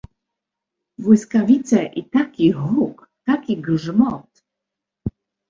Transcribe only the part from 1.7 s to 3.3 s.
i taki huk,